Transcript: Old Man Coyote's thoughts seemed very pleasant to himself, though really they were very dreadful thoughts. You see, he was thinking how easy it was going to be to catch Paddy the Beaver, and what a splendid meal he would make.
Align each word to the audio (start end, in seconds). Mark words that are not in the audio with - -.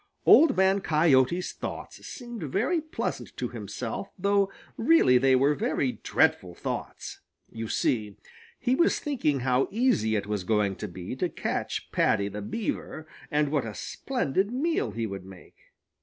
Old 0.25 0.57
Man 0.57 0.81
Coyote's 0.81 1.51
thoughts 1.51 2.03
seemed 2.07 2.41
very 2.41 2.81
pleasant 2.81 3.37
to 3.37 3.49
himself, 3.49 4.07
though 4.17 4.51
really 4.75 5.19
they 5.19 5.35
were 5.35 5.53
very 5.53 5.99
dreadful 6.01 6.55
thoughts. 6.55 7.19
You 7.51 7.67
see, 7.67 8.17
he 8.59 8.73
was 8.73 8.97
thinking 8.97 9.41
how 9.41 9.67
easy 9.69 10.15
it 10.15 10.25
was 10.25 10.43
going 10.43 10.75
to 10.77 10.87
be 10.87 11.15
to 11.17 11.29
catch 11.29 11.91
Paddy 11.91 12.29
the 12.29 12.41
Beaver, 12.41 13.05
and 13.29 13.49
what 13.51 13.63
a 13.63 13.75
splendid 13.75 14.51
meal 14.51 14.89
he 14.89 15.05
would 15.05 15.23
make. 15.23 15.57